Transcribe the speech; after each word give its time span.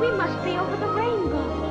We 0.00 0.12
must 0.12 0.44
be 0.44 0.52
over 0.52 0.76
the 0.76 0.86
rainbow. 0.86 1.67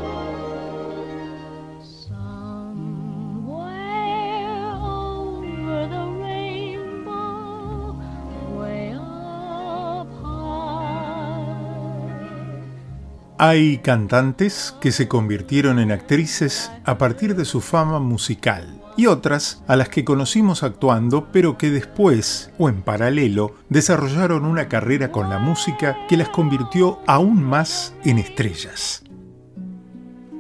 Hay 13.40 13.78
cantantes 13.78 14.74
que 14.82 14.92
se 14.92 15.08
convirtieron 15.08 15.78
en 15.78 15.92
actrices 15.92 16.72
a 16.86 16.98
partir 16.98 17.36
de 17.36 17.46
su 17.46 17.62
fama 17.62 18.00
musical 18.00 18.82
y 18.98 19.06
otras 19.06 19.62
a 19.68 19.76
las 19.76 19.90
que 19.90 20.04
conocimos 20.04 20.64
actuando 20.64 21.28
pero 21.32 21.56
que 21.56 21.70
después 21.70 22.50
o 22.58 22.68
en 22.68 22.82
paralelo 22.82 23.54
desarrollaron 23.70 24.44
una 24.44 24.68
carrera 24.68 25.12
con 25.12 25.30
la 25.30 25.38
música 25.38 25.96
que 26.10 26.18
las 26.18 26.30
convirtió 26.30 27.00
aún 27.06 27.44
más 27.44 27.94
en 28.04 28.18
estrellas. 28.18 29.04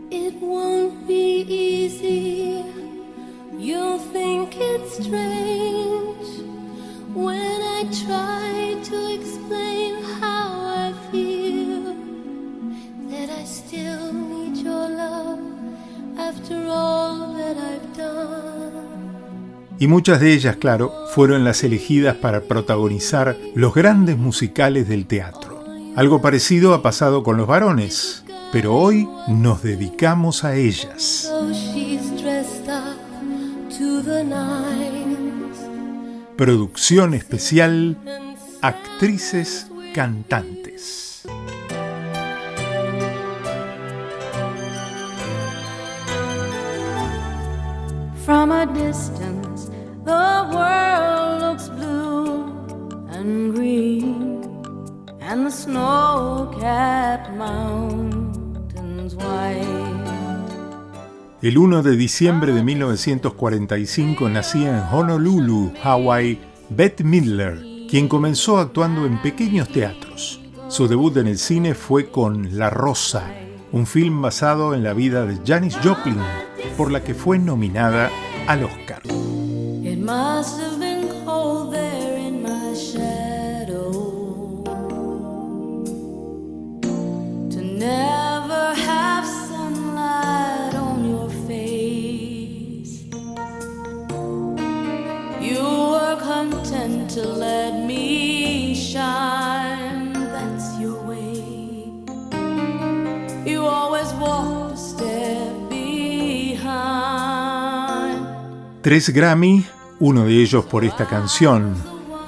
It 0.09 0.33
Y 19.79 19.87
muchas 19.87 20.19
de 20.19 20.33
ellas, 20.33 20.55
claro, 20.55 20.91
fueron 21.13 21.43
las 21.43 21.63
elegidas 21.63 22.15
para 22.15 22.41
protagonizar 22.41 23.37
los 23.53 23.75
grandes 23.75 24.17
musicales 24.17 24.87
del 24.87 25.05
teatro. 25.05 25.63
Algo 25.95 26.21
parecido 26.21 26.73
ha 26.73 26.81
pasado 26.81 27.23
con 27.23 27.37
los 27.37 27.47
varones, 27.47 28.23
pero 28.51 28.75
hoy 28.75 29.07
nos 29.27 29.61
dedicamos 29.61 30.43
a 30.43 30.55
ellas. 30.55 31.31
Producción 36.35 37.13
especial 37.13 37.97
Actrices 38.61 39.67
Cantantes. 39.93 41.16
From 48.27 48.51
a 48.51 48.65
distance, 48.65 49.71
the 50.03 50.49
world 50.51 51.39
looks 51.39 51.69
blue 51.69 52.43
and 53.09 53.55
green, 53.55 54.43
and 55.21 55.45
the 55.45 55.49
snow 55.49 56.51
capped 56.59 57.31
mountains. 57.37 59.15
El 61.41 61.57
1 61.57 61.83
de 61.83 61.95
diciembre 61.95 62.51
de 62.51 62.63
1945 62.63 64.27
nacía 64.27 64.77
en 64.77 64.83
Honolulu, 64.93 65.71
Hawái, 65.81 66.37
Bette 66.67 67.05
Midler, 67.05 67.63
quien 67.89 68.09
comenzó 68.09 68.57
actuando 68.57 69.05
en 69.05 69.21
pequeños 69.21 69.69
teatros. 69.69 70.41
Su 70.67 70.89
debut 70.89 71.15
en 71.15 71.27
el 71.27 71.37
cine 71.37 71.73
fue 71.73 72.11
con 72.11 72.57
La 72.57 72.69
Rosa, 72.69 73.23
un 73.71 73.85
film 73.85 74.21
basado 74.21 74.73
en 74.73 74.83
la 74.83 74.91
vida 74.91 75.25
de 75.25 75.39
Janis 75.45 75.77
Joplin, 75.81 76.19
por 76.77 76.91
la 76.91 77.03
que 77.03 77.15
fue 77.15 77.39
nominada 77.39 78.11
al 78.47 78.63
Oscar. 78.63 79.01
Must 80.07 80.67
Tres 108.87 109.09
Grammy, 109.09 109.65
uno 109.99 110.23
de 110.23 110.41
ellos 110.41 110.63
por 110.63 110.85
esta 110.85 111.05
canción, 111.05 111.75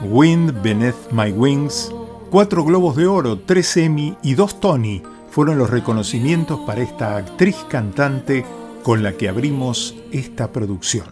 Wind 0.03 0.61
Beneath 0.61 1.09
My 1.09 1.31
Wings, 1.31 1.89
cuatro 2.29 2.65
Globos 2.65 2.97
de 2.97 3.07
Oro, 3.07 3.39
tres 3.39 3.77
Emmy 3.77 4.17
y 4.23 4.33
dos 4.33 4.59
Tony 4.59 5.01
fueron 5.31 5.57
los 5.57 5.69
reconocimientos 5.69 6.59
para 6.67 6.81
esta 6.81 7.15
actriz 7.15 7.55
cantante 7.69 8.43
con 8.83 9.03
la 9.03 9.13
que 9.13 9.29
abrimos 9.29 9.95
esta 10.11 10.51
producción. 10.51 11.05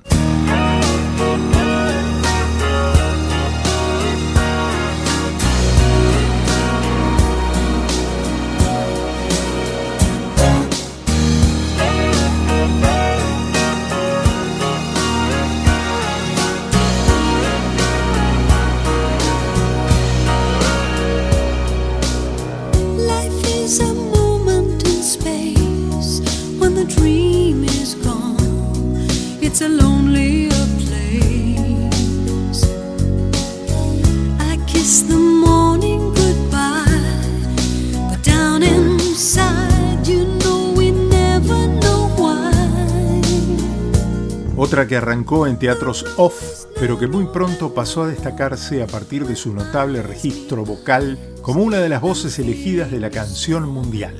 Otra 44.60 44.88
que 44.88 44.96
arrancó 44.96 45.46
en 45.46 45.60
teatros 45.60 46.04
off, 46.18 46.66
pero 46.80 46.98
que 46.98 47.06
muy 47.06 47.26
pronto 47.26 47.76
pasó 47.76 48.04
a 48.04 48.08
destacarse 48.08 48.82
a 48.82 48.88
partir 48.88 49.28
de 49.28 49.36
su 49.36 49.54
notable 49.54 50.02
registro 50.02 50.66
vocal 50.66 51.20
como 51.44 51.62
una 51.62 51.78
de 51.78 51.90
las 51.90 52.02
voces 52.02 52.40
elegidas 52.40 52.90
de 52.90 53.00
la 53.00 53.12
canción 53.12 53.70
mundial, 53.70 54.16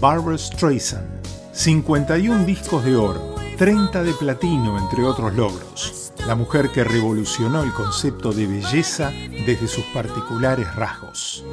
Barbara 0.00 0.36
Streisand. 0.38 1.06
51 1.52 2.44
discos 2.44 2.84
de 2.84 2.96
oro, 2.96 3.36
30 3.58 4.02
de 4.02 4.12
platino, 4.14 4.76
entre 4.76 5.04
otros 5.04 5.32
logros. 5.34 6.12
La 6.26 6.34
mujer 6.34 6.70
que 6.70 6.82
revolucionó 6.82 7.62
el 7.62 7.72
concepto 7.72 8.32
de 8.32 8.48
belleza 8.48 9.12
desde 9.46 9.68
sus 9.68 9.84
particulares 9.94 10.74
rasgos. 10.74 11.44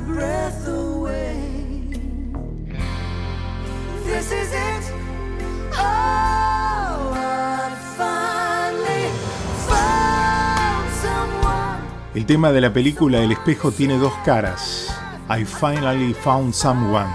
Breath 0.00 0.68
away. 0.68 1.90
This 4.04 4.32
is 4.32 4.52
it. 4.52 4.92
Oh, 5.74 7.14
finally 7.96 9.10
found 9.68 10.90
someone. 11.02 11.80
El 12.14 12.26
tema 12.26 12.52
de 12.52 12.60
la 12.60 12.72
película 12.72 13.22
El 13.22 13.32
espejo 13.32 13.72
tiene 13.72 13.98
dos 13.98 14.12
caras. 14.24 14.94
I 15.28 15.44
finally 15.44 16.14
found 16.14 16.54
someone. 16.54 17.10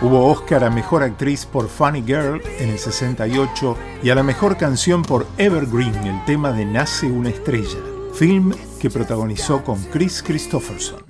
Hubo 0.00 0.26
Oscar 0.26 0.64
a 0.64 0.70
Mejor 0.70 1.02
Actriz 1.02 1.46
por 1.46 1.68
Funny 1.68 2.02
Girl 2.02 2.42
en 2.58 2.70
el 2.70 2.78
68 2.78 3.76
y 4.02 4.10
a 4.10 4.14
la 4.14 4.22
Mejor 4.22 4.56
Canción 4.56 5.02
por 5.02 5.26
Evergreen, 5.38 5.94
el 6.06 6.24
tema 6.24 6.52
de 6.52 6.66
Nace 6.66 7.06
una 7.06 7.30
estrella, 7.30 7.78
film 8.12 8.52
que 8.80 8.90
protagonizó 8.90 9.64
con 9.64 9.82
Chris 9.84 10.22
Christopherson. 10.22 11.03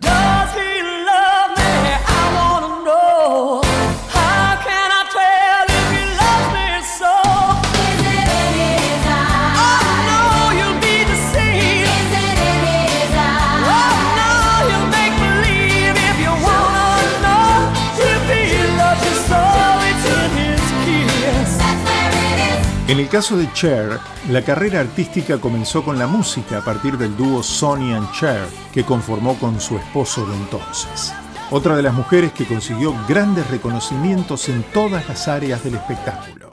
En 22.87 23.01
el 23.01 23.09
caso 23.09 23.39
de 23.39 23.51
Cher, 23.55 23.99
la 24.29 24.43
carrera 24.43 24.81
artística 24.81 25.39
comenzó 25.39 25.83
con 25.83 25.99
la 25.99 26.07
música 26.07 26.59
a 26.59 26.61
partir 26.61 26.99
del 26.99 27.17
dúo 27.17 27.43
Sonny 27.43 27.95
and 27.95 28.13
Cher, 28.13 28.47
que 28.75 28.85
conformó 28.85 29.39
con 29.39 29.59
su 29.59 29.79
esposo 29.79 30.27
de 30.27 30.37
entonces. 30.37 31.15
Otra 31.51 31.77
de 31.77 31.83
las 31.83 31.95
mujeres 31.95 32.33
que 32.33 32.45
consiguió 32.45 32.95
grandes 33.09 33.49
reconocimientos 33.49 34.51
en 34.51 34.63
todas 34.65 35.09
las 35.09 35.29
áreas 35.29 35.65
del 35.65 35.77
espectáculo. 35.77 36.53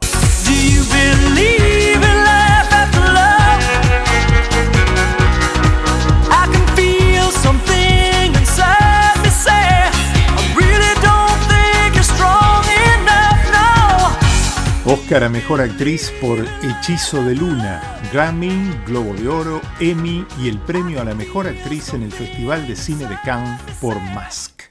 Oscar 15.11 15.29
Mejor 15.29 15.59
Actriz 15.59 16.09
por 16.21 16.39
Hechizo 16.39 17.21
de 17.25 17.35
Luna, 17.35 17.81
Grammy, 18.13 18.71
Globo 18.87 19.13
de 19.13 19.27
Oro, 19.27 19.59
Emmy 19.81 20.25
y 20.41 20.47
el 20.47 20.57
premio 20.57 21.01
a 21.01 21.03
la 21.03 21.13
Mejor 21.13 21.47
Actriz 21.47 21.93
en 21.93 22.03
el 22.03 22.13
Festival 22.13 22.65
de 22.65 22.77
Cine 22.77 23.05
de 23.09 23.19
Cannes 23.25 23.59
por 23.81 23.99
Mask. 24.15 24.61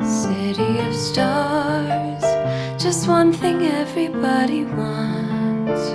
City 0.00 0.78
of 0.78 0.94
stars, 0.94 2.22
just 2.80 3.08
one 3.08 3.32
thing 3.32 3.66
everybody 3.66 4.64
wants. 4.76 5.90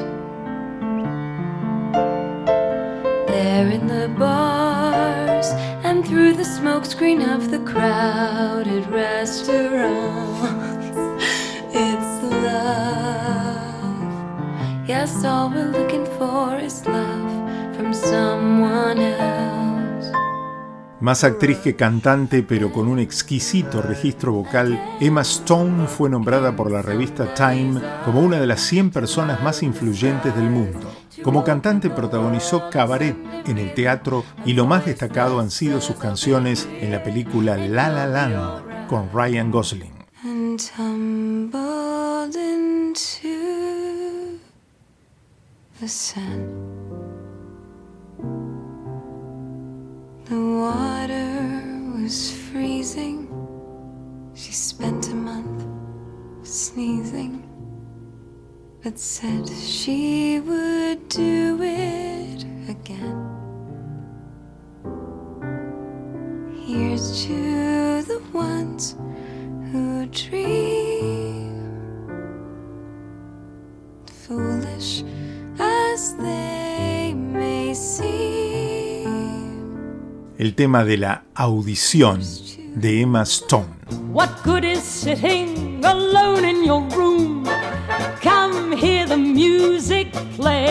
In 3.30 3.88
the 3.88 4.10
bars 4.20 5.54
and 6.02 6.10
through 6.10 6.34
the 6.34 6.44
smokescreen 6.44 7.22
of 7.22 7.52
the 7.52 7.60
crowded 7.60 8.88
restaurants, 8.88 10.48
it's 11.74 12.24
love. 12.44 13.30
Yes, 14.88 15.24
all 15.24 15.50
we're 15.50 15.72
looking 15.72 16.06
for 16.18 16.58
is 16.60 16.86
love 16.88 17.76
from 17.76 17.94
someone 17.94 19.00
else. 19.00 20.12
Más 21.00 21.24
actriz 21.24 21.58
que 21.58 21.76
cantante, 21.76 22.44
pero 22.44 22.72
con 22.72 22.88
un 22.88 23.00
exquisito 23.00 23.82
registro 23.82 24.34
vocal, 24.34 24.80
Emma 25.00 25.22
Stone 25.22 25.88
fue 25.88 26.10
nombrada 26.10 26.56
por 26.56 26.72
la 26.72 26.82
revista 26.82 27.34
Time 27.34 27.82
como 28.06 28.22
una 28.22 28.40
de 28.40 28.48
las 28.48 28.62
100 28.62 28.92
personas 28.92 29.42
más 29.42 29.64
influyentes 29.64 30.36
del 30.36 30.50
mundo. 30.50 31.01
Como 31.24 31.44
cantante 31.44 31.90
protagonizó 31.90 32.70
Cabaret 32.70 33.16
en 33.46 33.58
el 33.58 33.74
teatro 33.74 34.24
y 34.46 34.54
lo 34.54 34.66
más 34.66 34.86
destacado 34.86 35.40
han 35.40 35.52
sido 35.52 35.80
sus 35.80 35.98
canciones 35.98 36.68
en 36.80 36.92
la 36.92 37.04
película 37.04 37.58
La 37.58 37.90
La 37.90 38.08
Land 38.08 38.88
con 38.88 39.10
Ryan 39.14 39.52
Gosling. 39.52 39.94
She 54.34 54.54
spent 54.54 55.08
a 55.10 55.16
month 55.16 55.64
sneezing, 56.44 57.44
but 58.84 58.98
said 58.98 59.48
she 59.50 60.40
would 60.40 61.08
do 61.08 61.60
it 61.62 62.44
again. 62.68 63.28
Here's 66.66 67.26
to 67.26 68.02
the 68.04 68.22
ones 68.34 68.96
who 69.72 70.08
dream, 70.08 71.62
foolish 74.08 75.04
as 75.60 76.16
they 76.18 77.14
may 77.14 77.76
seem. 77.76 79.12
El 80.40 80.56
tema 80.56 80.84
de 80.84 80.98
la 80.98 81.24
audición 81.36 82.22
de 82.76 83.02
Emma 83.02 83.26
Stone. 83.26 83.76
What 84.12 84.42
good 84.44 84.66
is 84.66 84.82
sitting 84.82 85.86
alone 85.86 86.46
in 86.46 86.64
your 86.66 86.82
room? 86.96 87.41
Music 89.42 90.12
play. 90.36 90.68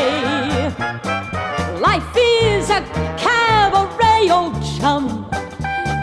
Life 1.80 2.14
is 2.14 2.70
a 2.70 2.80
cabaret, 3.18 4.30
old. 4.30 4.54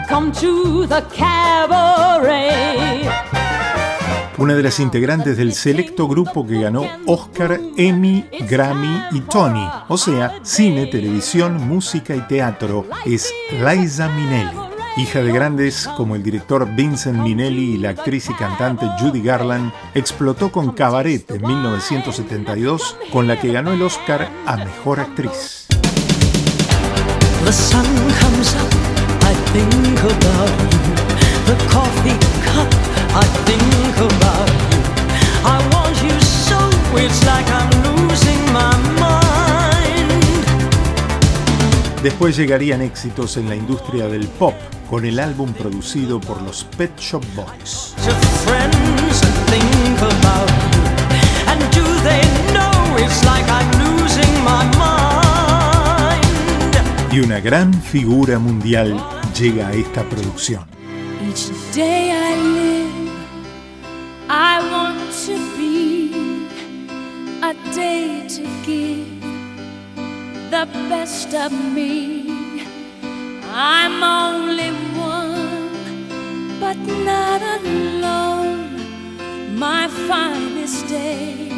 Come 0.06 0.32
to 0.32 0.86
the 0.86 1.02
cabaret. 1.16 3.08
Una 4.36 4.54
de 4.54 4.62
las 4.62 4.78
integrantes 4.80 5.38
del 5.38 5.54
selecto 5.54 6.06
grupo 6.06 6.46
que 6.46 6.60
ganó 6.60 6.84
Oscar, 7.06 7.58
Emmy, 7.78 8.26
Grammy 8.46 9.02
y 9.12 9.20
Tony, 9.20 9.66
o 9.88 9.96
sea, 9.96 10.38
cine, 10.42 10.88
televisión, 10.88 11.66
música 11.66 12.14
y 12.14 12.20
teatro, 12.28 12.84
es 13.06 13.32
Liza 13.50 14.10
Minnelli. 14.10 14.67
Hija 14.98 15.22
de 15.22 15.30
grandes 15.32 15.88
como 15.96 16.16
el 16.16 16.24
director 16.24 16.68
Vincent 16.74 17.20
Minnelli 17.20 17.74
y 17.74 17.78
la 17.78 17.90
actriz 17.90 18.28
y 18.30 18.34
cantante 18.34 18.84
Judy 18.98 19.22
Garland, 19.22 19.72
explotó 19.94 20.50
con 20.50 20.72
Cabaret 20.72 21.30
en 21.30 21.46
1972, 21.46 22.96
con 23.12 23.28
la 23.28 23.38
que 23.38 23.52
ganó 23.52 23.70
el 23.70 23.80
Oscar 23.82 24.28
a 24.44 24.56
Mejor 24.56 24.98
Actriz. 24.98 25.68
I 35.44 35.56
want 35.72 36.02
you 36.02 36.20
so, 36.20 36.58
it's 36.98 37.24
like 37.24 37.48
I'm 37.48 37.70
losing 37.82 37.97
Después 42.02 42.36
llegarían 42.36 42.80
éxitos 42.80 43.36
en 43.38 43.48
la 43.48 43.56
industria 43.56 44.06
del 44.06 44.28
pop, 44.28 44.54
con 44.88 45.04
el 45.04 45.18
álbum 45.18 45.52
producido 45.52 46.20
por 46.20 46.40
los 46.42 46.62
Pet 46.62 46.96
Shop 46.96 47.24
Boys. 47.34 47.94
Y 57.10 57.20
una 57.20 57.40
gran 57.40 57.74
figura 57.74 58.38
mundial 58.38 58.96
llega 59.36 59.68
a 59.68 59.72
esta 59.72 60.04
producción. 60.04 60.64
Each 61.28 61.50
day 61.74 62.12
I 62.12 62.36
live, 62.36 63.10
I 64.28 64.60
want 64.70 65.00
to 65.26 65.32
be 65.58 66.46
a 67.42 67.54
day 67.74 68.28
to 68.28 68.42
give 68.64 69.07
the 70.50 70.66
best 70.88 71.34
of 71.34 71.52
me. 71.52 72.24
I'm 73.52 74.02
only 74.02 74.70
one, 74.96 76.58
but 76.60 76.76
not 77.04 77.42
alone. 77.42 78.78
My 79.58 79.88
finest 80.08 80.88
day 80.88 81.50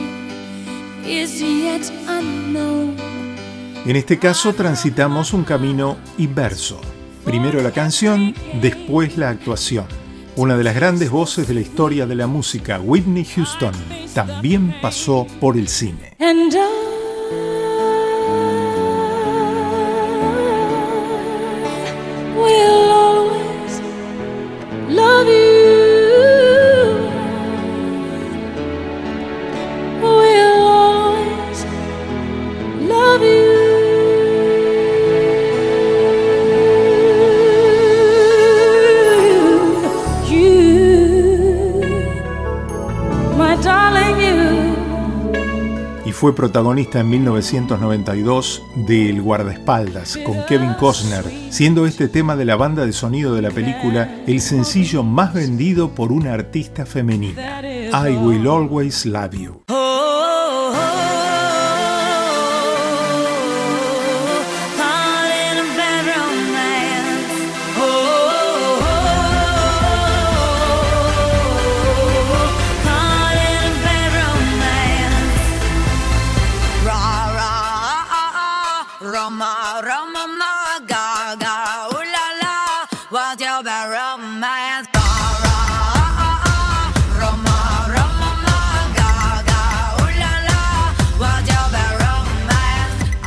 is 1.06 1.40
yet 1.40 1.90
unknown. 2.08 2.96
En 3.86 3.96
este 3.96 4.18
caso 4.18 4.54
transitamos 4.54 5.32
un 5.32 5.44
camino 5.44 5.96
inverso. 6.18 6.80
Primero 7.24 7.62
la 7.62 7.70
canción, 7.70 8.34
después 8.60 9.16
la 9.16 9.30
actuación. 9.30 9.86
Una 10.36 10.56
de 10.56 10.64
las 10.64 10.74
grandes 10.74 11.10
voces 11.10 11.46
de 11.48 11.54
la 11.54 11.60
historia 11.60 12.06
de 12.06 12.14
la 12.14 12.26
música, 12.26 12.80
Whitney 12.80 13.24
Houston, 13.24 13.74
también 14.14 14.74
pasó 14.80 15.26
por 15.38 15.56
el 15.56 15.68
cine. 15.68 16.14
And 16.18 16.54
I 16.54 17.59
fue 46.20 46.34
protagonista 46.34 47.00
en 47.00 47.08
1992 47.08 48.62
de 48.86 49.08
El 49.08 49.22
guardaespaldas 49.22 50.18
con 50.18 50.44
Kevin 50.44 50.74
Costner, 50.74 51.24
siendo 51.48 51.86
este 51.86 52.08
tema 52.08 52.36
de 52.36 52.44
la 52.44 52.56
banda 52.56 52.84
de 52.84 52.92
sonido 52.92 53.34
de 53.34 53.40
la 53.40 53.50
película 53.50 54.22
el 54.26 54.42
sencillo 54.42 55.02
más 55.02 55.32
vendido 55.32 55.94
por 55.94 56.12
una 56.12 56.34
artista 56.34 56.84
femenina. 56.84 57.62
I 57.62 58.10
Will 58.16 58.46
Always 58.46 59.06
Love 59.06 59.32
You. 59.32 59.89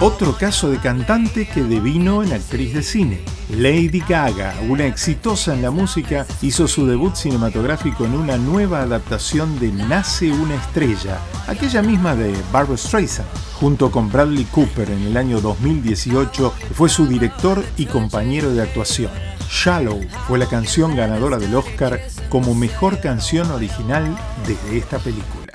Otro 0.05 0.35
caso 0.35 0.69
de 0.69 0.79
cantante 0.79 1.47
que 1.47 1.63
devino 1.63 2.23
en 2.23 2.33
actriz 2.33 2.73
de 2.73 2.83
cine, 2.83 3.21
Lady 3.51 4.03
Gaga, 4.05 4.53
una 4.67 4.85
exitosa 4.85 5.53
en 5.53 5.61
la 5.61 5.71
música, 5.71 6.25
hizo 6.41 6.67
su 6.67 6.85
debut 6.85 7.15
cinematográfico 7.15 8.03
en 8.03 8.13
una 8.13 8.35
nueva 8.35 8.81
adaptación 8.81 9.57
de 9.61 9.71
Nace 9.71 10.29
una 10.29 10.55
estrella, 10.55 11.19
aquella 11.47 11.81
misma 11.81 12.17
de 12.17 12.35
Barbara 12.51 12.75
Streisand, 12.75 13.29
junto 13.53 13.91
con 13.91 14.11
Bradley 14.11 14.43
Cooper 14.43 14.91
en 14.91 15.03
el 15.03 15.15
año 15.15 15.39
2018, 15.39 16.53
fue 16.73 16.89
su 16.89 17.07
director 17.07 17.63
y 17.77 17.85
compañero 17.85 18.53
de 18.53 18.61
actuación. 18.61 19.09
Shallow 19.49 20.01
fue 20.27 20.37
la 20.37 20.47
canción 20.47 20.97
ganadora 20.97 21.37
del 21.37 21.55
Oscar 21.55 22.01
como 22.27 22.53
mejor 22.53 22.99
canción 22.99 23.49
original 23.51 24.17
de 24.45 24.77
esta 24.77 24.99
película. 24.99 25.53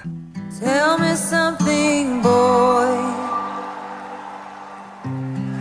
Tell 0.59 0.97
me 0.99 2.23
boy. 2.23 3.27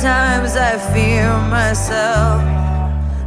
The 0.00 0.06
bad 0.06 0.42
times, 0.42 0.56
I 0.56 0.78
fear 0.92 1.30
myself. 1.50 2.42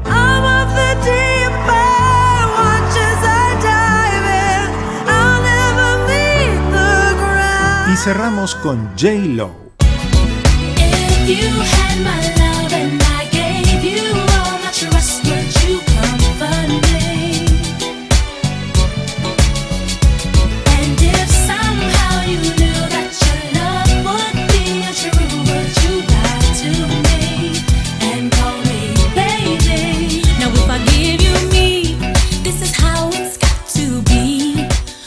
I'm 0.05 0.43
of 0.43 0.69
the 0.75 0.93
deep 1.03 1.53
end, 1.69 2.47
watch 2.57 2.95
as 2.97 3.21
I 3.23 3.47
dive 3.61 4.27
in. 4.47 4.67
I'll 5.07 5.41
never 5.41 5.91
meet 6.07 6.61
the 6.71 7.15
ground. 7.17 7.91
Y 7.91 7.95
cerramos 7.95 8.55
con 8.55 8.89
J. 8.95 9.19
Lo. 9.35 9.51
If 9.79 11.29
you 11.29 11.49
had 11.61 11.97
my 12.03 12.21
love 12.37 12.42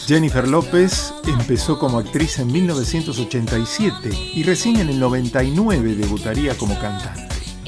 Jennifer 0.07 0.47
López 0.47 1.13
empezó 1.27 1.77
como 1.77 1.97
actriz 1.97 2.39
en 2.39 2.49
1987 2.49 4.09
y 4.35 4.41
recién 4.43 4.77
en 4.77 4.87
el 4.87 5.01
99 5.01 5.95
debutaría 5.95 6.57
como 6.57 6.79
cantante. 6.79 7.27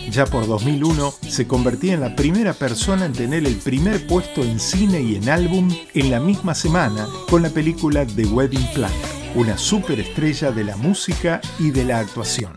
Ya 0.10 0.26
por 0.26 0.48
2001 0.48 1.14
se 1.28 1.46
convertía 1.48 1.96
en 1.96 2.00
la 2.00 2.16
primera 2.16 2.54
persona 2.54 3.06
en 3.06 3.12
tener 3.12 3.46
el 3.46 3.58
primer 3.58 4.08
puesto 4.08 4.42
en 4.42 4.58
cine 4.58 5.02
y 5.02 5.16
en 5.18 5.28
álbum 5.28 5.70
en 5.94 6.12
la 6.12 6.22
misma 6.22 6.56
semana 6.56 7.10
con 7.30 7.42
la 7.42 7.50
película 7.50 8.06
The 8.06 8.26
Wedding 8.28 8.68
Planner, 8.74 8.98
una 9.36 9.58
superestrella 9.58 10.52
de 10.52 10.64
la 10.64 10.78
música 10.78 11.42
y 11.60 11.72
de 11.72 11.84
la 11.84 12.00
actuación. 12.00 12.54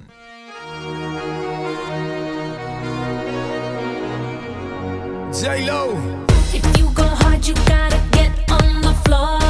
J-Lo. 5.33 5.97
If 6.55 6.79
you 6.79 6.89
go 6.95 7.03
hard, 7.03 7.43
you 7.43 7.55
gotta 7.67 8.01
get 8.13 8.31
on 8.49 8.81
the 8.81 8.95
floor. 9.05 9.42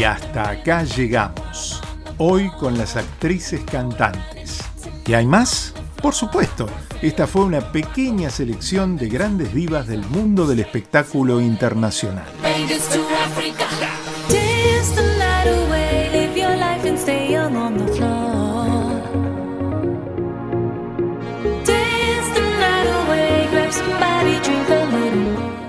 Y 0.00 0.04
hasta 0.04 0.48
acá 0.48 0.82
llegamos. 0.82 1.82
Hoy 2.16 2.50
con 2.58 2.78
las 2.78 2.96
actrices 2.96 3.60
cantantes. 3.70 4.64
¿Y 5.06 5.12
hay 5.12 5.26
más? 5.26 5.74
Por 6.02 6.14
supuesto, 6.14 6.66
esta 7.02 7.26
fue 7.26 7.44
una 7.44 7.60
pequeña 7.72 8.30
selección 8.30 8.96
de 8.96 9.08
grandes 9.08 9.52
divas 9.52 9.86
del 9.86 10.00
mundo 10.06 10.46
del 10.46 10.60
espectáculo 10.60 11.40
internacional. 11.40 12.24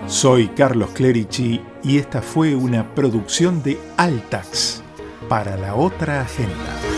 Soy 0.08 0.48
Carlos 0.50 0.92
Clerici 0.94 1.62
y 1.84 1.98
esta 1.98 2.22
fue 2.22 2.56
una 2.56 2.94
producción 2.94 3.64
de 3.64 3.80
Altax 3.98 4.82
para 5.28 5.58
la 5.58 5.76
otra 5.76 6.22
agenda. 6.22 6.91